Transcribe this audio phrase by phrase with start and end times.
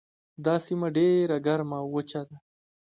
[0.45, 2.37] دا سیمه ډیره ګرمه او وچه ده.